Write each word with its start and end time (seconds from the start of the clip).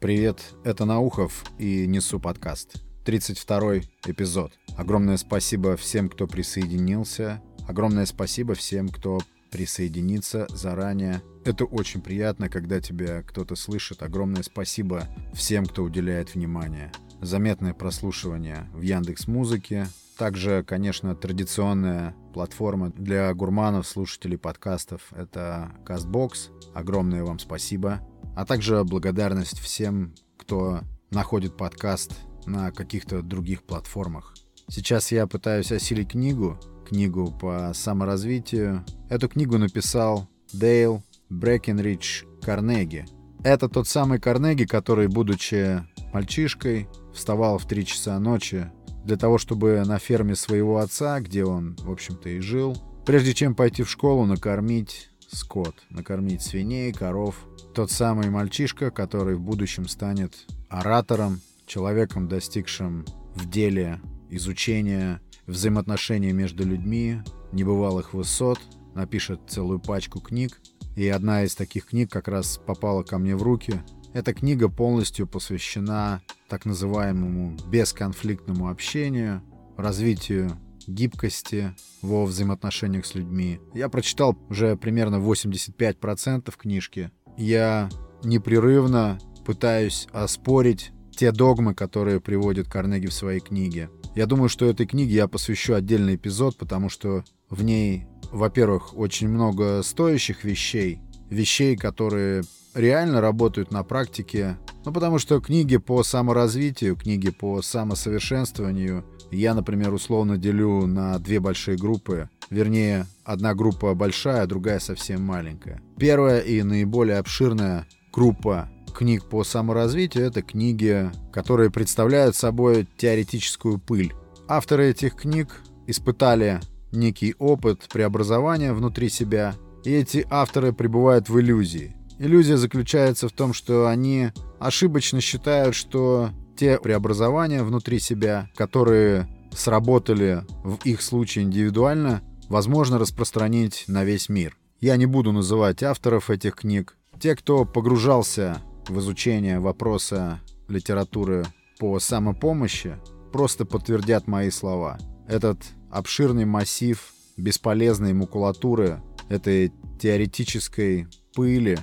Привет, 0.00 0.54
это 0.62 0.84
Наухов 0.84 1.44
и 1.58 1.84
Несу 1.88 2.20
подкаст. 2.20 2.84
32 3.04 3.78
эпизод. 4.06 4.52
Огромное 4.76 5.16
спасибо 5.16 5.76
всем, 5.76 6.08
кто 6.08 6.28
присоединился. 6.28 7.42
Огромное 7.66 8.06
спасибо 8.06 8.54
всем, 8.54 8.90
кто 8.90 9.18
присоединится 9.50 10.46
заранее. 10.50 11.20
Это 11.44 11.64
очень 11.64 12.00
приятно, 12.00 12.48
когда 12.48 12.80
тебя 12.80 13.22
кто-то 13.24 13.56
слышит. 13.56 14.04
Огромное 14.04 14.44
спасибо 14.44 15.08
всем, 15.34 15.66
кто 15.66 15.82
уделяет 15.82 16.36
внимание. 16.36 16.92
Заметное 17.20 17.74
прослушивание 17.74 18.68
в 18.72 18.82
Яндекс 18.82 19.26
Музыке. 19.26 19.88
Также, 20.16 20.62
конечно, 20.62 21.16
традиционная 21.16 22.14
платформа 22.34 22.90
для 22.90 23.34
гурманов, 23.34 23.88
слушателей 23.88 24.38
подкастов— 24.38 25.12
это 25.16 25.72
CastBox. 25.84 26.72
Огромное 26.72 27.24
вам 27.24 27.40
спасибо. 27.40 28.00
А 28.38 28.44
также 28.44 28.84
благодарность 28.84 29.58
всем, 29.58 30.14
кто 30.36 30.82
находит 31.10 31.56
подкаст 31.56 32.12
на 32.46 32.70
каких-то 32.70 33.20
других 33.20 33.64
платформах. 33.64 34.32
Сейчас 34.70 35.10
я 35.10 35.26
пытаюсь 35.26 35.72
осилить 35.72 36.12
книгу, 36.12 36.56
книгу 36.88 37.32
по 37.32 37.72
саморазвитию. 37.74 38.84
Эту 39.10 39.28
книгу 39.28 39.58
написал 39.58 40.28
Дейл 40.52 41.02
Брекенридж 41.28 42.26
Карнеги. 42.40 43.06
Это 43.42 43.68
тот 43.68 43.88
самый 43.88 44.20
Карнеги, 44.20 44.66
который, 44.66 45.08
будучи 45.08 45.84
мальчишкой, 46.12 46.88
вставал 47.12 47.58
в 47.58 47.66
3 47.66 47.86
часа 47.86 48.20
ночи 48.20 48.70
для 49.04 49.16
того, 49.16 49.38
чтобы 49.38 49.82
на 49.84 49.98
ферме 49.98 50.36
своего 50.36 50.78
отца, 50.78 51.18
где 51.18 51.44
он, 51.44 51.74
в 51.80 51.90
общем-то, 51.90 52.28
и 52.28 52.38
жил, 52.38 52.76
прежде 53.04 53.34
чем 53.34 53.56
пойти 53.56 53.82
в 53.82 53.90
школу, 53.90 54.26
накормить 54.26 55.10
скот, 55.28 55.74
накормить 55.90 56.42
свиней, 56.42 56.92
коров. 56.92 57.36
Тот 57.74 57.90
самый 57.90 58.30
мальчишка, 58.30 58.90
который 58.90 59.36
в 59.36 59.40
будущем 59.40 59.86
станет 59.88 60.46
оратором, 60.68 61.40
человеком, 61.66 62.28
достигшим 62.28 63.04
в 63.34 63.48
деле 63.48 64.00
изучения 64.30 65.20
взаимоотношений 65.46 66.32
между 66.32 66.64
людьми, 66.64 67.22
небывалых 67.52 68.14
высот, 68.14 68.58
напишет 68.94 69.40
целую 69.48 69.78
пачку 69.78 70.20
книг. 70.20 70.60
И 70.96 71.06
одна 71.08 71.44
из 71.44 71.54
таких 71.54 71.86
книг 71.86 72.10
как 72.10 72.28
раз 72.28 72.58
попала 72.58 73.02
ко 73.02 73.18
мне 73.18 73.36
в 73.36 73.42
руки. 73.42 73.80
Эта 74.14 74.34
книга 74.34 74.68
полностью 74.68 75.26
посвящена 75.26 76.22
так 76.48 76.64
называемому 76.64 77.56
бесконфликтному 77.68 78.68
общению, 78.68 79.42
развитию 79.76 80.58
гибкости 80.88 81.74
во 82.02 82.24
взаимоотношениях 82.24 83.06
с 83.06 83.14
людьми. 83.14 83.60
Я 83.74 83.88
прочитал 83.88 84.36
уже 84.48 84.76
примерно 84.76 85.16
85% 85.16 86.52
книжки. 86.56 87.10
Я 87.36 87.88
непрерывно 88.24 89.18
пытаюсь 89.44 90.08
оспорить 90.12 90.92
те 91.16 91.32
догмы, 91.32 91.74
которые 91.74 92.20
приводит 92.20 92.68
Карнеги 92.68 93.06
в 93.06 93.12
своей 93.12 93.40
книге. 93.40 93.90
Я 94.14 94.26
думаю, 94.26 94.48
что 94.48 94.66
этой 94.66 94.86
книге 94.86 95.14
я 95.14 95.28
посвящу 95.28 95.74
отдельный 95.74 96.16
эпизод, 96.16 96.56
потому 96.56 96.88
что 96.88 97.24
в 97.50 97.62
ней, 97.62 98.06
во-первых, 98.32 98.96
очень 98.96 99.28
много 99.28 99.82
стоящих 99.82 100.44
вещей, 100.44 101.00
вещей, 101.30 101.76
которые 101.76 102.42
реально 102.74 103.20
работают 103.20 103.70
на 103.70 103.82
практике. 103.82 104.56
Ну, 104.84 104.92
потому 104.92 105.18
что 105.18 105.40
книги 105.40 105.76
по 105.76 106.02
саморазвитию, 106.02 106.96
книги 106.96 107.30
по 107.30 107.62
самосовершенствованию 107.62 109.04
я, 109.30 109.54
например, 109.54 109.92
условно 109.92 110.38
делю 110.38 110.86
на 110.86 111.18
две 111.18 111.40
большие 111.40 111.76
группы. 111.76 112.30
Вернее, 112.50 113.06
одна 113.24 113.54
группа 113.54 113.94
большая, 113.94 114.46
другая 114.46 114.78
совсем 114.78 115.22
маленькая. 115.22 115.82
Первая 115.98 116.40
и 116.40 116.62
наиболее 116.62 117.18
обширная 117.18 117.86
группа 118.12 118.70
книг 118.98 119.26
по 119.26 119.44
саморазвитию— 119.44 120.24
это 120.26 120.42
книги, 120.42 121.10
которые 121.32 121.70
представляют 121.70 122.34
собой 122.34 122.88
теоретическую 122.96 123.78
пыль. 123.78 124.12
Авторы 124.48 124.90
этих 124.90 125.14
книг 125.14 125.60
испытали 125.86 126.60
некий 126.90 127.34
опыт 127.38 127.86
преобразования 127.92 128.72
внутри 128.72 129.08
себя, 129.08 129.54
и 129.84 129.92
эти 129.92 130.26
авторы 130.30 130.72
пребывают 130.72 131.28
в 131.28 131.38
иллюзии. 131.38 131.94
Иллюзия 132.18 132.56
заключается 132.56 133.28
в 133.28 133.32
том, 133.32 133.54
что 133.54 133.86
они 133.86 134.32
ошибочно 134.58 135.20
считают, 135.20 135.74
что 135.74 136.30
те 136.56 136.78
преобразования 136.78 137.62
внутри 137.62 138.00
себя, 138.00 138.50
которые 138.56 139.28
сработали 139.52 140.44
в 140.64 140.78
их 140.84 141.00
случае 141.00 141.44
индивидуально, 141.44 142.22
возможно 142.48 142.98
распространить 142.98 143.84
на 143.86 144.04
весь 144.04 144.28
мир. 144.28 144.56
Я 144.80 144.96
не 144.96 145.06
буду 145.06 145.32
называть 145.32 145.82
авторов 145.82 146.30
этих 146.30 146.56
книг. 146.56 146.96
Те, 147.20 147.36
кто 147.36 147.64
погружался 147.64 148.60
в 148.88 148.98
изучение 148.98 149.60
вопроса 149.60 150.40
литературы 150.68 151.46
по 151.78 151.98
самопомощи 152.00 152.96
просто 153.32 153.64
подтвердят 153.64 154.26
мои 154.26 154.50
слова. 154.50 154.98
Этот 155.28 155.58
обширный 155.90 156.44
массив 156.44 157.12
бесполезной 157.36 158.12
макулатуры, 158.12 159.02
этой 159.28 159.72
теоретической 160.00 161.06
пыли, 161.34 161.78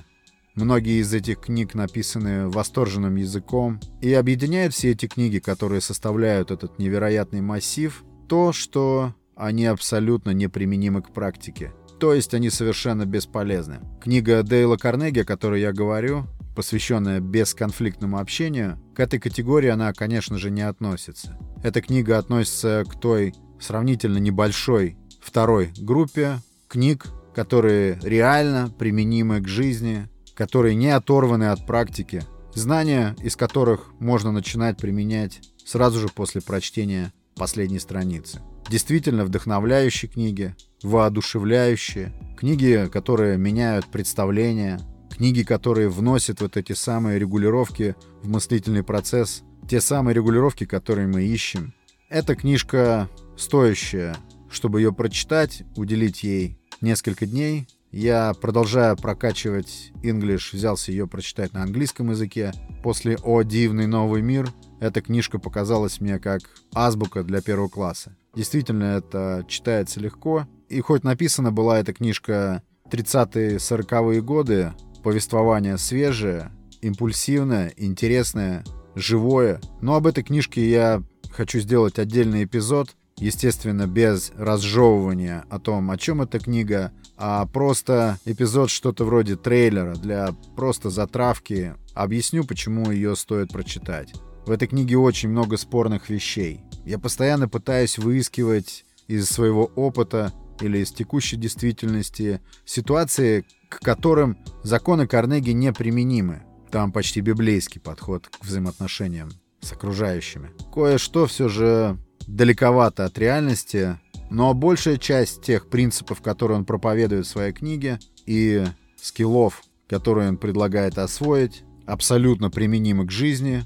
многие 0.56 1.00
из 1.00 1.14
этих 1.14 1.40
книг 1.40 1.74
написаны 1.74 2.48
восторженным 2.48 3.14
языком, 3.16 3.78
и 4.00 4.12
объединяет 4.12 4.72
все 4.72 4.90
эти 4.90 5.06
книги, 5.06 5.38
которые 5.38 5.80
составляют 5.80 6.50
этот 6.50 6.78
невероятный 6.78 7.40
массив, 7.40 8.02
то, 8.28 8.52
что 8.52 9.14
они 9.36 9.66
абсолютно 9.66 10.30
неприменимы 10.30 11.02
к 11.02 11.12
практике. 11.12 11.72
То 12.00 12.12
есть 12.12 12.34
они 12.34 12.50
совершенно 12.50 13.06
бесполезны. 13.06 13.80
Книга 14.02 14.42
Дейла 14.42 14.76
Карнеги, 14.76 15.20
о 15.20 15.24
которой 15.24 15.60
я 15.60 15.72
говорю, 15.72 16.26
посвященная 16.54 17.20
бесконфликтному 17.20 18.18
общению, 18.18 18.80
к 18.94 19.00
этой 19.00 19.18
категории 19.18 19.68
она, 19.68 19.92
конечно 19.92 20.38
же, 20.38 20.50
не 20.50 20.62
относится. 20.62 21.38
Эта 21.62 21.80
книга 21.80 22.18
относится 22.18 22.84
к 22.88 22.98
той 22.98 23.34
сравнительно 23.60 24.18
небольшой 24.18 24.96
второй 25.20 25.70
группе 25.78 26.38
книг, 26.68 27.06
которые 27.34 27.98
реально 28.02 28.72
применимы 28.78 29.40
к 29.40 29.48
жизни, 29.48 30.08
которые 30.36 30.74
не 30.74 30.90
оторваны 30.90 31.44
от 31.44 31.66
практики, 31.66 32.22
знания 32.54 33.16
из 33.22 33.34
которых 33.34 33.90
можно 33.98 34.30
начинать 34.30 34.76
применять 34.76 35.40
сразу 35.64 35.98
же 35.98 36.08
после 36.08 36.40
прочтения 36.40 37.12
последней 37.34 37.80
страницы. 37.80 38.40
Действительно 38.70 39.24
вдохновляющие 39.24 40.08
книги, 40.10 40.54
воодушевляющие, 40.82 42.12
книги, 42.36 42.88
которые 42.92 43.38
меняют 43.38 43.86
представления, 43.86 44.80
Книги, 45.16 45.44
которые 45.44 45.88
вносят 45.88 46.42
вот 46.42 46.58
эти 46.58 46.74
самые 46.74 47.18
регулировки 47.18 47.96
в 48.22 48.28
мыслительный 48.28 48.82
процесс, 48.82 49.44
те 49.66 49.80
самые 49.80 50.14
регулировки, 50.14 50.66
которые 50.66 51.06
мы 51.08 51.22
ищем. 51.22 51.72
Эта 52.10 52.34
книжка 52.34 53.08
стоящая, 53.34 54.14
чтобы 54.50 54.82
ее 54.82 54.92
прочитать, 54.92 55.62
уделить 55.74 56.22
ей 56.22 56.58
несколько 56.82 57.24
дней. 57.24 57.66
Я 57.90 58.34
продолжаю 58.34 58.96
прокачивать 58.96 59.92
English, 60.02 60.50
взялся 60.52 60.90
ее 60.90 61.06
прочитать 61.06 61.52
на 61.52 61.62
английском 61.62 62.10
языке. 62.10 62.52
После 62.82 63.16
«О 63.22 63.42
дивный 63.42 63.86
новый 63.86 64.22
мир» 64.22 64.50
эта 64.80 65.00
книжка 65.00 65.38
показалась 65.38 66.00
мне 66.00 66.18
как 66.18 66.42
азбука 66.74 67.22
для 67.22 67.40
первого 67.40 67.68
класса. 67.68 68.16
Действительно, 68.34 68.84
это 68.84 69.44
читается 69.48 70.00
легко. 70.00 70.46
И 70.68 70.80
хоть 70.80 71.04
написана 71.04 71.52
была 71.52 71.78
эта 71.78 71.92
книжка 71.94 72.62
30-е, 72.90 73.56
40-е 73.56 74.20
годы, 74.20 74.72
повествование 75.02 75.78
свежее, 75.78 76.52
импульсивное, 76.82 77.72
интересное, 77.76 78.64
живое. 78.94 79.60
Но 79.80 79.94
об 79.94 80.06
этой 80.06 80.24
книжке 80.24 80.68
я 80.68 81.02
хочу 81.30 81.60
сделать 81.60 81.98
отдельный 81.98 82.44
эпизод, 82.44 82.96
естественно, 83.18 83.86
без 83.86 84.32
разжевывания 84.36 85.44
о 85.50 85.58
том, 85.58 85.90
о 85.90 85.96
чем 85.96 86.22
эта 86.22 86.38
книга, 86.38 86.92
а 87.16 87.46
просто 87.46 88.18
эпизод 88.24 88.70
что-то 88.70 89.04
вроде 89.04 89.36
трейлера 89.36 89.94
для 89.94 90.34
просто 90.54 90.90
затравки. 90.90 91.74
Объясню, 91.94 92.44
почему 92.44 92.90
ее 92.90 93.16
стоит 93.16 93.52
прочитать. 93.52 94.12
В 94.46 94.50
этой 94.50 94.68
книге 94.68 94.98
очень 94.98 95.30
много 95.30 95.56
спорных 95.56 96.08
вещей. 96.10 96.60
Я 96.84 96.98
постоянно 96.98 97.48
пытаюсь 97.48 97.98
выискивать 97.98 98.84
из 99.08 99.28
своего 99.28 99.64
опыта 99.74 100.32
или 100.60 100.78
из 100.78 100.92
текущей 100.92 101.36
действительности 101.36 102.40
ситуации, 102.64 103.44
к 103.68 103.80
которым 103.80 104.38
законы 104.62 105.06
Карнеги 105.06 105.50
неприменимы. 105.50 106.42
Там 106.70 106.92
почти 106.92 107.20
библейский 107.20 107.80
подход 107.80 108.28
к 108.28 108.44
взаимоотношениям 108.44 109.30
с 109.60 109.72
окружающими. 109.72 110.50
Кое-что 110.72 111.26
все 111.26 111.48
же 111.48 111.98
далековато 112.26 113.04
от 113.04 113.18
реальности, 113.18 113.98
но 114.30 114.52
большая 114.54 114.96
часть 114.96 115.42
тех 115.42 115.68
принципов, 115.68 116.20
которые 116.20 116.58
он 116.58 116.64
проповедует 116.64 117.26
в 117.26 117.30
своей 117.30 117.52
книге, 117.52 118.00
и 118.26 118.64
скиллов, 118.96 119.62
которые 119.88 120.28
он 120.28 120.36
предлагает 120.36 120.98
освоить, 120.98 121.62
абсолютно 121.86 122.50
применимы 122.50 123.06
к 123.06 123.10
жизни. 123.10 123.64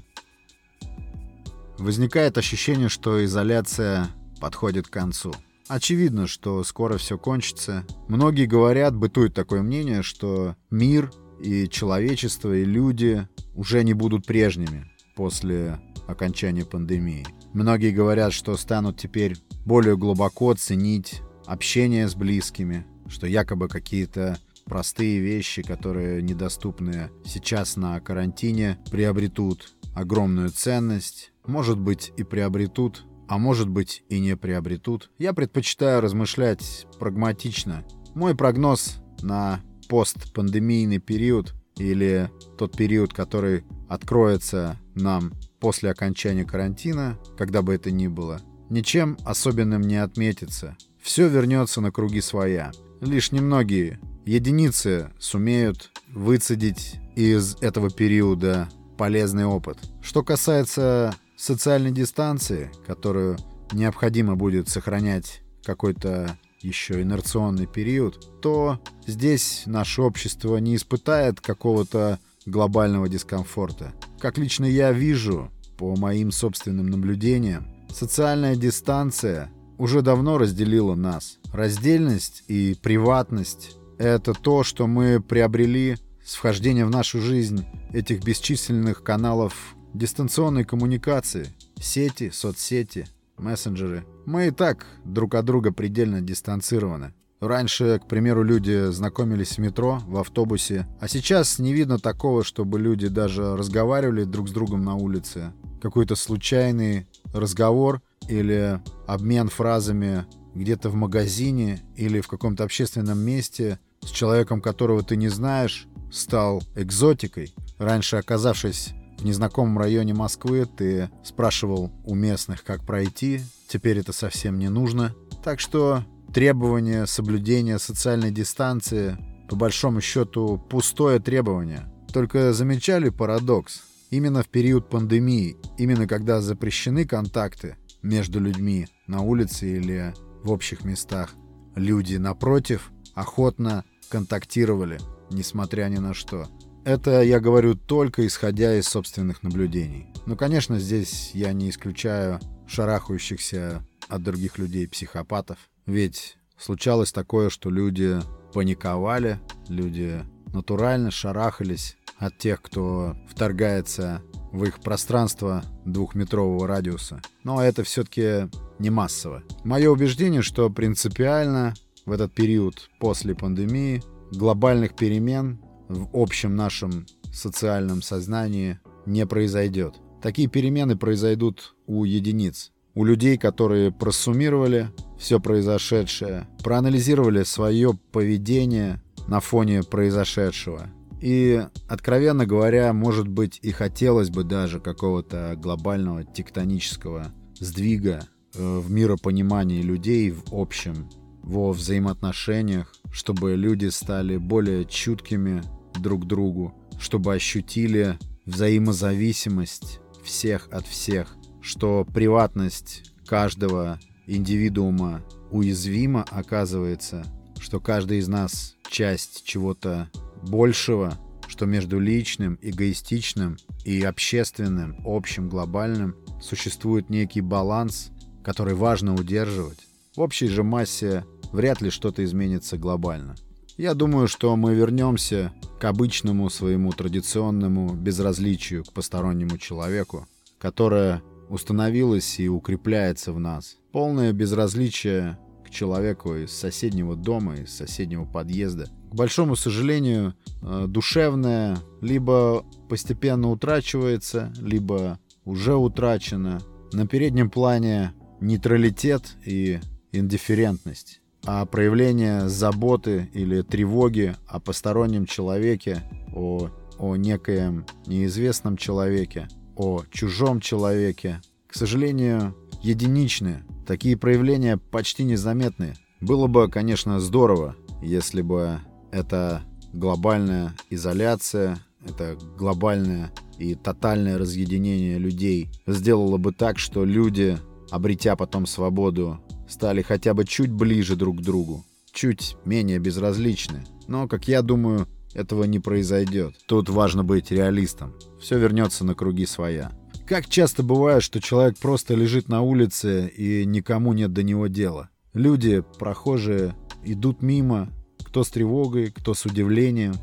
Возникает 1.79 2.37
ощущение, 2.37 2.89
что 2.89 3.25
изоляция 3.25 4.09
подходит 4.39 4.87
к 4.87 4.91
концу. 4.91 5.33
Очевидно, 5.67 6.27
что 6.27 6.63
скоро 6.63 6.97
все 6.97 7.17
кончится. 7.17 7.85
Многие 8.07 8.45
говорят, 8.45 8.95
бытует 8.95 9.33
такое 9.33 9.61
мнение, 9.61 10.03
что 10.03 10.55
мир 10.69 11.11
и 11.41 11.67
человечество, 11.69 12.53
и 12.53 12.65
люди 12.65 13.27
уже 13.55 13.83
не 13.83 13.93
будут 13.93 14.25
прежними 14.25 14.91
после 15.15 15.79
окончания 16.07 16.65
пандемии. 16.65 17.25
Многие 17.53 17.91
говорят, 17.91 18.31
что 18.33 18.55
станут 18.55 18.97
теперь 18.97 19.35
более 19.65 19.97
глубоко 19.97 20.53
ценить 20.53 21.21
общение 21.45 22.07
с 22.07 22.15
близкими, 22.15 22.85
что 23.07 23.27
якобы 23.27 23.67
какие-то 23.67 24.37
простые 24.65 25.19
вещи, 25.19 25.61
которые 25.61 26.21
недоступны 26.21 27.09
сейчас 27.25 27.75
на 27.75 27.99
карантине, 27.99 28.79
приобретут 28.89 29.73
огромную 29.93 30.49
ценность, 30.49 31.33
может 31.45 31.77
быть 31.77 32.13
и 32.15 32.23
приобретут, 32.23 33.05
а 33.27 33.37
может 33.37 33.67
быть 33.67 34.03
и 34.07 34.19
не 34.19 34.37
приобретут. 34.37 35.11
Я 35.17 35.33
предпочитаю 35.33 35.99
размышлять 36.01 36.87
прагматично. 36.99 37.83
Мой 38.13 38.35
прогноз 38.35 39.01
на 39.21 39.61
постпандемийный 39.89 40.99
период 40.99 41.53
или 41.75 42.29
тот 42.57 42.77
период, 42.77 43.13
который 43.13 43.65
откроется 43.89 44.79
нам 44.95 45.33
после 45.61 45.91
окончания 45.91 46.43
карантина, 46.43 47.17
когда 47.37 47.61
бы 47.61 47.73
это 47.73 47.91
ни 47.91 48.07
было, 48.07 48.41
ничем 48.69 49.17
особенным 49.23 49.83
не 49.83 49.95
отметится. 49.95 50.75
Все 51.01 51.29
вернется 51.29 51.79
на 51.79 51.91
круги 51.91 52.19
своя. 52.19 52.71
Лишь 52.99 53.31
немногие 53.31 53.99
единицы 54.25 55.11
сумеют 55.19 55.91
выцедить 56.13 56.95
из 57.15 57.55
этого 57.61 57.89
периода 57.89 58.69
полезный 58.97 59.45
опыт. 59.45 59.77
Что 60.01 60.23
касается 60.23 61.15
социальной 61.37 61.91
дистанции, 61.91 62.71
которую 62.85 63.37
необходимо 63.71 64.35
будет 64.35 64.67
сохранять 64.67 65.41
какой-то 65.63 66.37
еще 66.61 67.01
инерционный 67.01 67.67
период, 67.67 68.41
то 68.41 68.79
здесь 69.07 69.63
наше 69.65 70.01
общество 70.01 70.57
не 70.57 70.75
испытает 70.75 71.39
какого-то 71.39 72.19
глобального 72.45 73.07
дискомфорта. 73.09 73.93
Как 74.21 74.37
лично 74.37 74.65
я 74.65 74.91
вижу, 74.91 75.49
по 75.77 75.95
моим 75.95 76.31
собственным 76.31 76.85
наблюдениям, 76.85 77.65
социальная 77.89 78.55
дистанция 78.55 79.49
уже 79.79 80.03
давно 80.03 80.37
разделила 80.37 80.93
нас. 80.93 81.39
Раздельность 81.51 82.43
и 82.47 82.77
приватность— 82.79 83.77
это 83.97 84.35
то, 84.35 84.63
что 84.63 84.85
мы 84.85 85.19
приобрели 85.19 85.97
с 86.23 86.35
вхождением 86.35 86.87
в 86.87 86.91
нашу 86.91 87.19
жизнь 87.19 87.65
этих 87.93 88.23
бесчисленных 88.23 89.01
каналов 89.01 89.75
дистанционной 89.95 90.65
коммуникации, 90.65 91.47
сети, 91.79 92.29
соцсети, 92.31 93.07
мессенджеры. 93.39 94.05
Мы 94.27 94.49
и 94.49 94.51
так 94.51 94.85
друг 95.03 95.33
от 95.33 95.45
друга 95.45 95.73
предельно 95.73 96.21
дистанцированы. 96.21 97.15
Раньше, 97.41 97.99
к 97.99 98.07
примеру, 98.07 98.43
люди 98.43 98.91
знакомились 98.91 99.53
в 99.53 99.57
метро, 99.57 99.99
в 100.05 100.17
автобусе, 100.17 100.87
а 100.99 101.07
сейчас 101.07 101.57
не 101.57 101.73
видно 101.73 101.97
такого, 101.97 102.43
чтобы 102.43 102.79
люди 102.79 103.07
даже 103.07 103.57
разговаривали 103.57 104.25
друг 104.25 104.47
с 104.47 104.51
другом 104.51 104.85
на 104.85 104.95
улице. 104.95 105.51
Какой-то 105.81 106.15
случайный 106.15 107.07
разговор 107.33 108.03
или 108.29 108.79
обмен 109.07 109.49
фразами 109.49 110.25
где-то 110.53 110.89
в 110.89 110.95
магазине 110.95 111.81
или 111.95 112.21
в 112.21 112.27
каком-то 112.27 112.63
общественном 112.63 113.17
месте 113.17 113.79
с 114.01 114.09
человеком, 114.09 114.61
которого 114.61 115.01
ты 115.01 115.15
не 115.15 115.29
знаешь, 115.29 115.87
стал 116.11 116.61
экзотикой. 116.75 117.55
Раньше, 117.79 118.17
оказавшись 118.17 118.93
в 119.17 119.25
незнакомом 119.25 119.79
районе 119.79 120.13
Москвы, 120.13 120.67
ты 120.67 121.09
спрашивал 121.23 121.91
у 122.05 122.13
местных, 122.13 122.63
как 122.63 122.85
пройти. 122.85 123.41
Теперь 123.67 123.97
это 123.97 124.13
совсем 124.13 124.59
не 124.59 124.69
нужно. 124.69 125.15
Так 125.43 125.59
что 125.59 126.03
требование 126.33 127.07
соблюдения 127.07 127.77
социальной 127.79 128.31
дистанции 128.31 129.17
по 129.49 129.55
большому 129.55 130.01
счету 130.01 130.57
пустое 130.69 131.19
требование. 131.19 131.91
Только 132.13 132.53
замечали 132.53 133.09
парадокс? 133.09 133.83
Именно 134.09 134.43
в 134.43 134.47
период 134.47 134.89
пандемии, 134.89 135.57
именно 135.77 136.07
когда 136.07 136.41
запрещены 136.41 137.05
контакты 137.05 137.77
между 138.01 138.39
людьми 138.39 138.87
на 139.07 139.21
улице 139.21 139.77
или 139.77 140.13
в 140.43 140.51
общих 140.51 140.83
местах, 140.83 141.33
люди, 141.75 142.15
напротив, 142.17 142.91
охотно 143.13 143.85
контактировали, 144.09 144.99
несмотря 145.29 145.87
ни 145.87 145.97
на 145.97 146.13
что. 146.13 146.47
Это 146.83 147.21
я 147.21 147.39
говорю 147.39 147.75
только 147.75 148.25
исходя 148.25 148.77
из 148.77 148.87
собственных 148.87 149.43
наблюдений. 149.43 150.07
Но, 150.25 150.35
конечно, 150.35 150.79
здесь 150.79 151.31
я 151.33 151.53
не 151.53 151.69
исключаю 151.69 152.39
шарахающихся 152.67 153.85
от 154.07 154.23
других 154.23 154.57
людей 154.57 154.87
психопатов. 154.87 155.57
Ведь 155.85 156.37
случалось 156.57 157.11
такое, 157.11 157.49
что 157.49 157.69
люди 157.69 158.19
паниковали, 158.53 159.39
люди 159.67 160.21
натурально 160.53 161.11
шарахались 161.11 161.97
от 162.17 162.37
тех, 162.37 162.61
кто 162.61 163.15
вторгается 163.27 164.21
в 164.51 164.63
их 164.65 164.79
пространство 164.79 165.63
двухметрового 165.85 166.67
радиуса. 166.67 167.21
Но 167.43 167.63
это 167.63 167.83
все-таки 167.83 168.49
не 168.79 168.89
массово. 168.89 169.43
Мое 169.63 169.89
убеждение, 169.89 170.41
что 170.41 170.69
принципиально 170.69 171.73
в 172.05 172.11
этот 172.11 172.33
период 172.33 172.89
после 172.99 173.33
пандемии 173.33 174.03
глобальных 174.31 174.95
перемен 174.95 175.59
в 175.87 176.09
общем 176.13 176.55
нашем 176.55 177.05
социальном 177.33 178.01
сознании 178.01 178.79
не 179.05 179.25
произойдет. 179.25 179.95
Такие 180.21 180.47
перемены 180.47 180.97
произойдут 180.97 181.75
у 181.87 182.03
единиц. 182.03 182.71
У 182.93 183.05
людей, 183.05 183.37
которые 183.37 183.91
просуммировали 183.91 184.89
все 185.21 185.39
произошедшее, 185.39 186.47
проанализировали 186.63 187.43
свое 187.43 187.93
поведение 188.11 188.99
на 189.27 189.39
фоне 189.39 189.83
произошедшего. 189.83 190.89
И, 191.21 191.61
откровенно 191.87 192.47
говоря, 192.47 192.91
может 192.91 193.27
быть 193.27 193.59
и 193.61 193.71
хотелось 193.71 194.31
бы 194.31 194.43
даже 194.43 194.79
какого-то 194.79 195.53
глобального 195.55 196.23
тектонического 196.23 197.27
сдвига 197.59 198.25
э, 198.55 198.79
в 198.79 198.89
миропонимании 198.89 199.83
людей 199.83 200.31
в 200.31 200.43
общем, 200.51 201.07
во 201.43 201.71
взаимоотношениях, 201.71 202.91
чтобы 203.11 203.55
люди 203.55 203.87
стали 203.87 204.37
более 204.37 204.85
чуткими 204.85 205.61
друг 205.99 206.25
другу, 206.25 206.73
чтобы 206.99 207.35
ощутили 207.35 208.17
взаимозависимость 208.47 209.99
всех 210.23 210.67
от 210.71 210.87
всех, 210.87 211.35
что 211.61 212.07
приватность 212.11 213.03
каждого 213.27 213.99
индивидуума 214.27 215.23
уязвима, 215.51 216.25
оказывается, 216.29 217.25
что 217.59 217.79
каждый 217.79 218.19
из 218.19 218.27
нас 218.27 218.75
часть 218.89 219.43
чего-то 219.43 220.09
большего, 220.43 221.17
что 221.47 221.65
между 221.65 221.99
личным, 221.99 222.57
эгоистичным 222.61 223.57
и 223.85 224.01
общественным, 224.01 224.97
общим, 225.05 225.49
глобальным 225.49 226.15
существует 226.41 227.09
некий 227.09 227.41
баланс, 227.41 228.11
который 228.43 228.73
важно 228.73 229.13
удерживать. 229.13 229.79
В 230.15 230.21
общей 230.21 230.47
же 230.47 230.63
массе 230.63 231.25
вряд 231.51 231.81
ли 231.81 231.89
что-то 231.89 232.23
изменится 232.23 232.77
глобально. 232.77 233.35
Я 233.77 233.93
думаю, 233.93 234.27
что 234.27 234.55
мы 234.55 234.75
вернемся 234.75 235.53
к 235.79 235.85
обычному 235.85 236.49
своему 236.49 236.91
традиционному 236.91 237.93
безразличию 237.93 238.83
к 238.83 238.93
постороннему 238.93 239.57
человеку, 239.57 240.27
которое 240.59 241.21
установилось 241.51 242.39
и 242.39 242.47
укрепляется 242.47 243.33
в 243.33 243.39
нас. 243.39 243.77
Полное 243.91 244.31
безразличие 244.33 245.37
к 245.65 245.69
человеку 245.69 246.35
из 246.35 246.51
соседнего 246.51 247.15
дома, 247.15 247.55
из 247.55 247.75
соседнего 247.75 248.25
подъезда. 248.25 248.87
К 249.11 249.15
большому 249.15 249.55
сожалению, 249.55 250.33
э, 250.61 250.85
душевное 250.87 251.77
либо 252.01 252.65
постепенно 252.89 253.49
утрачивается, 253.49 254.53
либо 254.59 255.19
уже 255.43 255.75
утрачено. 255.75 256.61
На 256.93 257.05
переднем 257.05 257.49
плане 257.49 258.13
нейтралитет 258.39 259.35
и 259.45 259.79
индифферентность 260.11 261.21
а 261.45 261.65
проявление 261.65 262.47
заботы 262.49 263.29
или 263.33 263.61
тревоги 263.61 264.35
о 264.47 264.59
постороннем 264.59 265.25
человеке, 265.25 266.01
о, 266.33 266.69
о 266.97 267.15
некоем 267.15 267.85
неизвестном 268.05 268.77
человеке, 268.77 269.47
о 269.81 270.03
чужом 270.11 270.61
человеке, 270.61 271.41
к 271.67 271.73
сожалению, 271.73 272.55
единичны. 272.83 273.63
Такие 273.87 274.15
проявления 274.15 274.77
почти 274.77 275.23
незаметны. 275.23 275.95
Было 276.19 276.45
бы, 276.45 276.69
конечно, 276.69 277.19
здорово, 277.19 277.75
если 278.03 278.43
бы 278.43 278.79
эта 279.11 279.63
глобальная 279.91 280.75
изоляция, 280.91 281.79
это 282.07 282.37
глобальное 282.59 283.31
и 283.57 283.73
тотальное 283.73 284.37
разъединение 284.37 285.17
людей 285.17 285.71
сделало 285.87 286.37
бы 286.37 286.53
так, 286.53 286.77
что 286.77 287.03
люди, 287.03 287.57
обретя 287.89 288.35
потом 288.35 288.67
свободу, 288.67 289.39
стали 289.67 290.03
хотя 290.03 290.35
бы 290.35 290.45
чуть 290.45 290.71
ближе 290.71 291.15
друг 291.15 291.39
к 291.39 291.41
другу, 291.41 291.83
чуть 292.13 292.55
менее 292.65 292.99
безразличны. 292.99 293.83
Но, 294.07 294.27
как 294.27 294.47
я 294.47 294.61
думаю, 294.61 295.07
этого 295.33 295.63
не 295.63 295.79
произойдет. 295.79 296.55
Тут 296.65 296.89
важно 296.89 297.23
быть 297.23 297.51
реалистом. 297.51 298.13
Все 298.39 298.57
вернется 298.57 299.05
на 299.05 299.15
круги 299.15 299.45
своя. 299.45 299.91
Как 300.27 300.47
часто 300.47 300.83
бывает, 300.83 301.23
что 301.23 301.41
человек 301.41 301.77
просто 301.77 302.15
лежит 302.15 302.47
на 302.47 302.61
улице 302.61 303.27
и 303.27 303.65
никому 303.65 304.13
нет 304.13 304.31
до 304.33 304.43
него 304.43 304.67
дела. 304.67 305.09
Люди, 305.33 305.83
прохожие, 305.99 306.75
идут 307.03 307.41
мимо, 307.41 307.89
кто 308.23 308.43
с 308.43 308.49
тревогой, 308.49 309.11
кто 309.11 309.33
с 309.33 309.45
удивлением. 309.45 310.13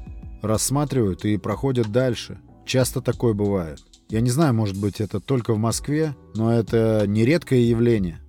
рассматривают 0.41 1.25
и 1.25 1.37
проходят 1.37 1.91
дальше. 1.91 2.39
Часто 2.65 3.01
такое 3.01 3.35
бывает. 3.35 3.81
Я 4.09 4.21
не 4.21 4.31
знаю, 4.31 4.55
может 4.55 4.79
быть, 4.81 5.01
это 5.01 5.21
только 5.21 5.53
в 5.53 5.59
Москве, 5.59 6.15
но 6.35 6.53
это 6.53 7.05
нередкое 7.07 7.61
явление. 7.61 8.21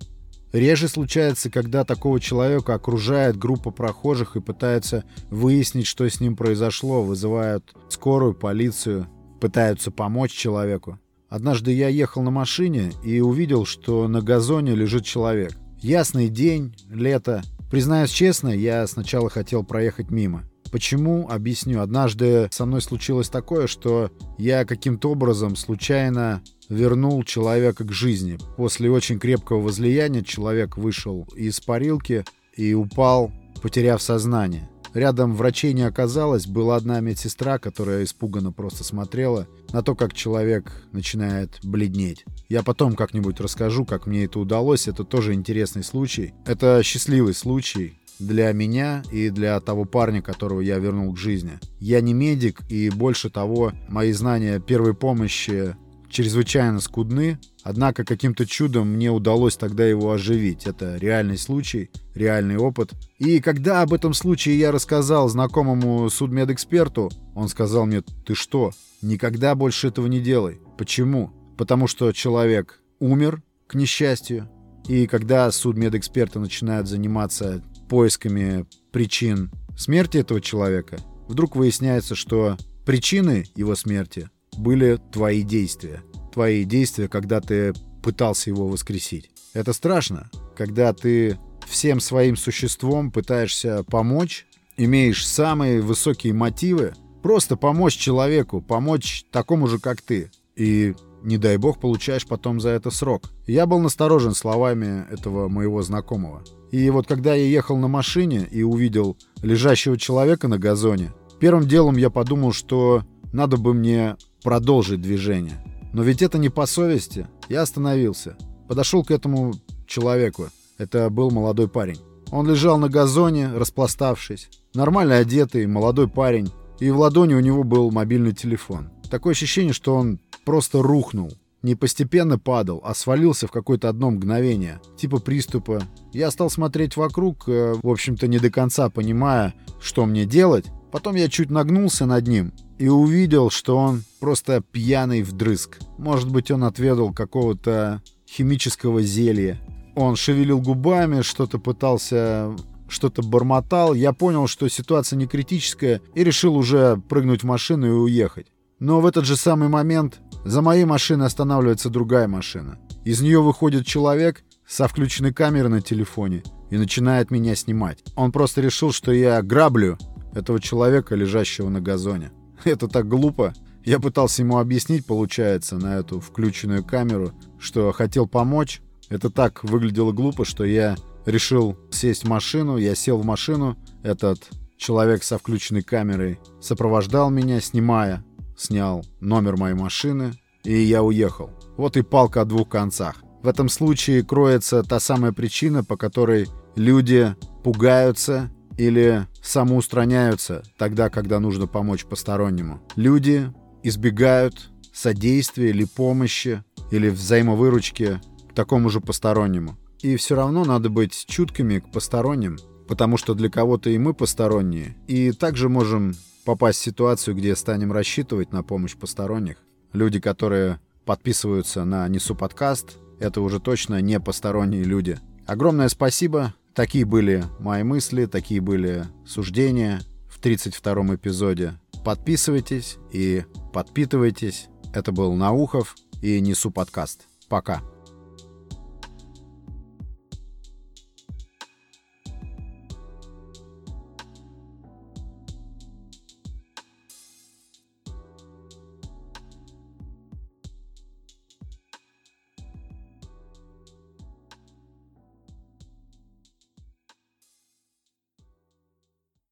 Реже 0.52 0.88
случается, 0.88 1.48
когда 1.48 1.84
такого 1.84 2.18
человека 2.18 2.74
окружает 2.74 3.36
группа 3.36 3.70
прохожих 3.70 4.34
и 4.34 4.40
пытаются 4.40 5.04
выяснить, 5.30 5.86
что 5.86 6.08
с 6.08 6.20
ним 6.20 6.34
произошло, 6.34 7.02
вызывают 7.02 7.72
скорую, 7.88 8.34
полицию, 8.34 9.06
пытаются 9.40 9.90
помочь 9.90 10.32
человеку. 10.32 10.98
Однажды 11.28 11.72
я 11.72 11.88
ехал 11.88 12.22
на 12.22 12.32
машине 12.32 12.92
и 13.04 13.20
увидел, 13.20 13.64
что 13.64 14.08
на 14.08 14.20
газоне 14.20 14.74
лежит 14.74 15.04
человек. 15.04 15.52
Ясный 15.80 16.28
день, 16.28 16.74
лето. 16.88 17.42
Признаюсь 17.70 18.10
честно, 18.10 18.48
я 18.48 18.84
сначала 18.88 19.30
хотел 19.30 19.62
проехать 19.62 20.10
мимо. 20.10 20.49
Почему? 20.70 21.28
Объясню. 21.28 21.80
Однажды 21.80 22.48
со 22.52 22.66
мной 22.66 22.80
случилось 22.80 23.28
такое, 23.28 23.66
что 23.66 24.10
я 24.38 24.64
каким-то 24.64 25.10
образом 25.10 25.56
случайно 25.56 26.42
вернул 26.68 27.22
человека 27.24 27.84
к 27.84 27.92
жизни. 27.92 28.38
После 28.56 28.90
очень 28.90 29.18
крепкого 29.18 29.60
возлияния 29.60 30.22
человек 30.22 30.76
вышел 30.76 31.26
из 31.34 31.60
парилки 31.60 32.24
и 32.56 32.74
упал, 32.74 33.32
потеряв 33.62 34.00
сознание. 34.00 34.68
Рядом 34.92 35.36
врачей 35.36 35.72
не 35.72 35.82
оказалось, 35.82 36.46
была 36.46 36.74
одна 36.76 36.98
медсестра, 37.00 37.58
которая 37.58 38.02
испуганно 38.02 38.50
просто 38.50 38.82
смотрела 38.82 39.46
на 39.72 39.82
то, 39.82 39.94
как 39.94 40.14
человек 40.14 40.84
начинает 40.90 41.60
бледнеть. 41.62 42.24
Я 42.48 42.64
потом 42.64 42.96
как-нибудь 42.96 43.38
расскажу, 43.38 43.84
как 43.84 44.06
мне 44.06 44.24
это 44.24 44.40
удалось. 44.40 44.88
Это 44.88 45.04
тоже 45.04 45.34
интересный 45.34 45.84
случай. 45.84 46.34
Это 46.44 46.82
счастливый 46.82 47.34
случай 47.34 47.99
для 48.20 48.52
меня 48.52 49.02
и 49.10 49.30
для 49.30 49.58
того 49.60 49.84
парня, 49.84 50.22
которого 50.22 50.60
я 50.60 50.78
вернул 50.78 51.12
к 51.12 51.18
жизни. 51.18 51.58
Я 51.78 52.00
не 52.00 52.14
медик, 52.14 52.60
и 52.68 52.90
больше 52.90 53.30
того, 53.30 53.72
мои 53.88 54.12
знания 54.12 54.60
первой 54.60 54.94
помощи 54.94 55.74
чрезвычайно 56.10 56.80
скудны, 56.80 57.38
однако 57.62 58.04
каким-то 58.04 58.44
чудом 58.46 58.88
мне 58.88 59.10
удалось 59.10 59.56
тогда 59.56 59.86
его 59.86 60.12
оживить. 60.12 60.66
Это 60.66 60.96
реальный 60.96 61.38
случай, 61.38 61.90
реальный 62.14 62.56
опыт. 62.56 62.92
И 63.18 63.40
когда 63.40 63.82
об 63.82 63.94
этом 63.94 64.12
случае 64.12 64.58
я 64.58 64.72
рассказал 64.72 65.28
знакомому 65.28 66.10
судмедэксперту, 66.10 67.10
он 67.34 67.48
сказал 67.48 67.86
мне, 67.86 68.02
ты 68.26 68.34
что, 68.34 68.72
никогда 69.02 69.54
больше 69.54 69.88
этого 69.88 70.06
не 70.06 70.20
делай. 70.20 70.58
Почему? 70.76 71.32
Потому 71.56 71.86
что 71.86 72.12
человек 72.12 72.80
умер, 72.98 73.42
к 73.66 73.74
несчастью, 73.74 74.48
и 74.88 75.06
когда 75.06 75.50
судмедэксперты 75.52 76.40
начинают 76.40 76.88
заниматься 76.88 77.62
поисками 77.90 78.66
причин 78.92 79.50
смерти 79.76 80.18
этого 80.18 80.40
человека, 80.40 80.98
вдруг 81.26 81.56
выясняется, 81.56 82.14
что 82.14 82.56
причины 82.86 83.44
его 83.56 83.74
смерти 83.74 84.30
были 84.56 84.98
твои 85.12 85.42
действия. 85.42 86.00
Твои 86.32 86.64
действия, 86.64 87.08
когда 87.08 87.40
ты 87.40 87.74
пытался 88.02 88.48
его 88.48 88.68
воскресить. 88.68 89.30
Это 89.54 89.72
страшно, 89.72 90.30
когда 90.56 90.92
ты 90.92 91.36
всем 91.66 91.98
своим 91.98 92.36
существом 92.36 93.10
пытаешься 93.10 93.82
помочь, 93.82 94.46
имеешь 94.76 95.26
самые 95.26 95.80
высокие 95.80 96.32
мотивы, 96.32 96.94
просто 97.24 97.56
помочь 97.56 97.96
человеку, 97.96 98.62
помочь 98.62 99.24
такому 99.32 99.66
же, 99.66 99.80
как 99.80 100.00
ты. 100.00 100.30
И 100.54 100.94
не 101.22 101.38
дай 101.38 101.56
бог, 101.56 101.80
получаешь 101.80 102.26
потом 102.26 102.60
за 102.60 102.70
это 102.70 102.90
срок. 102.90 103.24
Я 103.46 103.66
был 103.66 103.80
насторожен 103.80 104.34
словами 104.34 105.06
этого 105.10 105.48
моего 105.48 105.82
знакомого. 105.82 106.42
И 106.70 106.88
вот 106.90 107.06
когда 107.06 107.34
я 107.34 107.44
ехал 107.44 107.76
на 107.76 107.88
машине 107.88 108.46
и 108.50 108.62
увидел 108.62 109.16
лежащего 109.42 109.98
человека 109.98 110.48
на 110.48 110.58
газоне, 110.58 111.12
первым 111.40 111.66
делом 111.66 111.96
я 111.96 112.10
подумал, 112.10 112.52
что 112.52 113.02
надо 113.32 113.56
бы 113.56 113.74
мне 113.74 114.16
продолжить 114.42 115.02
движение. 115.02 115.64
Но 115.92 116.02
ведь 116.02 116.22
это 116.22 116.38
не 116.38 116.48
по 116.48 116.66
совести. 116.66 117.26
Я 117.48 117.62
остановился. 117.62 118.36
Подошел 118.68 119.04
к 119.04 119.10
этому 119.10 119.54
человеку. 119.86 120.46
Это 120.78 121.10
был 121.10 121.30
молодой 121.30 121.68
парень. 121.68 121.98
Он 122.30 122.48
лежал 122.48 122.78
на 122.78 122.88
газоне, 122.88 123.52
распластавшись. 123.52 124.48
Нормально 124.72 125.16
одетый, 125.16 125.66
молодой 125.66 126.08
парень. 126.08 126.52
И 126.78 126.90
в 126.90 126.98
ладони 126.98 127.34
у 127.34 127.40
него 127.40 127.64
был 127.64 127.90
мобильный 127.90 128.32
телефон. 128.32 128.90
Такое 129.10 129.32
ощущение, 129.32 129.72
что 129.72 129.96
он 129.96 130.20
просто 130.44 130.82
рухнул. 130.82 131.32
Не 131.62 131.74
постепенно 131.74 132.38
падал, 132.38 132.80
а 132.84 132.94
свалился 132.94 133.46
в 133.46 133.50
какое-то 133.50 133.88
одно 133.88 134.10
мгновение. 134.10 134.80
Типа 134.96 135.18
приступа. 135.18 135.82
Я 136.12 136.30
стал 136.30 136.48
смотреть 136.48 136.96
вокруг, 136.96 137.48
э, 137.48 137.74
в 137.82 137.88
общем-то 137.88 138.28
не 138.28 138.38
до 138.38 138.50
конца 138.50 138.88
понимая, 138.88 139.54
что 139.80 140.06
мне 140.06 140.24
делать. 140.24 140.66
Потом 140.90 141.16
я 141.16 141.28
чуть 141.28 141.50
нагнулся 141.50 142.06
над 142.06 142.26
ним 142.26 142.52
и 142.78 142.88
увидел, 142.88 143.50
что 143.50 143.76
он 143.76 144.02
просто 144.20 144.62
пьяный 144.72 145.22
вдрызг. 145.22 145.78
Может 145.98 146.30
быть, 146.30 146.50
он 146.50 146.64
отведал 146.64 147.12
какого-то 147.12 148.02
химического 148.26 149.02
зелья. 149.02 149.60
Он 149.94 150.16
шевелил 150.16 150.60
губами, 150.60 151.20
что-то 151.20 151.58
пытался 151.58 152.56
что-то 152.88 153.22
бормотал. 153.22 153.94
Я 153.94 154.12
понял, 154.12 154.46
что 154.46 154.68
ситуация 154.68 155.16
не 155.16 155.26
критическая 155.26 156.00
и 156.14 156.24
решил 156.24 156.56
уже 156.56 157.00
прыгнуть 157.08 157.42
в 157.42 157.46
машину 157.46 157.86
и 157.86 157.90
уехать. 157.90 158.48
Но 158.78 159.00
в 159.00 159.06
этот 159.06 159.26
же 159.26 159.36
самый 159.36 159.68
момент 159.68 160.20
за 160.44 160.62
моей 160.62 160.84
машиной 160.84 161.26
останавливается 161.26 161.90
другая 161.90 162.28
машина. 162.28 162.78
Из 163.04 163.20
нее 163.20 163.42
выходит 163.42 163.86
человек 163.86 164.42
со 164.66 164.86
включенной 164.88 165.32
камерой 165.32 165.70
на 165.70 165.80
телефоне 165.80 166.42
и 166.70 166.76
начинает 166.76 167.30
меня 167.30 167.54
снимать. 167.54 167.98
Он 168.14 168.32
просто 168.32 168.60
решил, 168.60 168.92
что 168.92 169.12
я 169.12 169.42
граблю 169.42 169.98
этого 170.34 170.60
человека, 170.60 171.14
лежащего 171.14 171.68
на 171.68 171.80
газоне. 171.80 172.30
Это 172.64 172.88
так 172.88 173.08
глупо. 173.08 173.52
Я 173.84 173.98
пытался 173.98 174.42
ему 174.42 174.58
объяснить, 174.58 175.06
получается, 175.06 175.76
на 175.76 175.96
эту 175.96 176.20
включенную 176.20 176.84
камеру, 176.84 177.32
что 177.58 177.92
хотел 177.92 178.26
помочь. 178.28 178.82
Это 179.08 179.30
так 179.30 179.64
выглядело 179.64 180.12
глупо, 180.12 180.44
что 180.44 180.64
я 180.64 180.96
решил 181.26 181.76
сесть 181.90 182.24
в 182.24 182.28
машину. 182.28 182.76
Я 182.76 182.94
сел 182.94 183.18
в 183.18 183.24
машину. 183.24 183.76
Этот 184.02 184.48
человек 184.76 185.22
со 185.22 185.38
включенной 185.38 185.82
камерой 185.82 186.38
сопровождал 186.60 187.30
меня, 187.30 187.60
снимая 187.60 188.24
снял 188.60 189.04
номер 189.20 189.56
моей 189.56 189.74
машины, 189.74 190.32
и 190.64 190.78
я 190.78 191.02
уехал. 191.02 191.50
Вот 191.76 191.96
и 191.96 192.02
палка 192.02 192.42
о 192.42 192.44
двух 192.44 192.68
концах. 192.68 193.22
В 193.42 193.48
этом 193.48 193.70
случае 193.70 194.22
кроется 194.22 194.82
та 194.82 195.00
самая 195.00 195.32
причина, 195.32 195.82
по 195.82 195.96
которой 195.96 196.46
люди 196.76 197.34
пугаются 197.64 198.50
или 198.76 199.26
самоустраняются 199.42 200.62
тогда, 200.76 201.08
когда 201.08 201.40
нужно 201.40 201.66
помочь 201.66 202.04
постороннему. 202.04 202.82
Люди 202.96 203.50
избегают 203.82 204.70
содействия 204.92 205.70
или 205.70 205.84
помощи, 205.84 206.62
или 206.90 207.08
взаимовыручки 207.08 208.20
к 208.50 208.54
такому 208.54 208.90
же 208.90 209.00
постороннему. 209.00 209.78
И 210.02 210.16
все 210.16 210.34
равно 210.34 210.64
надо 210.64 210.90
быть 210.90 211.24
чуткими 211.26 211.78
к 211.78 211.90
посторонним, 211.92 212.58
потому 212.88 213.16
что 213.16 213.34
для 213.34 213.48
кого-то 213.48 213.88
и 213.88 213.96
мы 213.96 214.12
посторонние. 214.12 214.96
И 215.06 215.32
также 215.32 215.68
можем 215.68 216.14
попасть 216.44 216.80
в 216.80 216.84
ситуацию, 216.84 217.34
где 217.34 217.54
станем 217.56 217.92
рассчитывать 217.92 218.52
на 218.52 218.62
помощь 218.62 218.96
посторонних. 218.96 219.56
Люди, 219.92 220.20
которые 220.20 220.80
подписываются 221.04 221.84
на 221.84 222.06
Несу 222.08 222.34
подкаст, 222.34 222.98
это 223.18 223.40
уже 223.40 223.60
точно 223.60 224.00
не 224.00 224.18
посторонние 224.20 224.84
люди. 224.84 225.18
Огромное 225.46 225.88
спасибо. 225.88 226.54
Такие 226.74 227.04
были 227.04 227.44
мои 227.58 227.82
мысли, 227.82 228.26
такие 228.26 228.60
были 228.60 229.06
суждения 229.26 230.00
в 230.28 230.40
32-м 230.40 231.14
эпизоде. 231.14 231.74
Подписывайтесь 232.04 232.96
и 233.12 233.44
подпитывайтесь. 233.72 234.68
Это 234.94 235.12
был 235.12 235.34
Наухов 235.34 235.96
и 236.22 236.40
Несу 236.40 236.70
подкаст. 236.70 237.26
Пока. 237.48 237.82